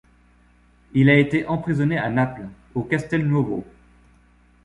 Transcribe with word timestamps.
Il 0.93 1.11
a 1.11 1.15
été 1.19 1.45
emprisonné 1.45 1.95
à 1.99 2.09
Naples, 2.09 2.47
au 2.73 2.81
Castel 2.81 3.23
Nuovo. 3.23 3.63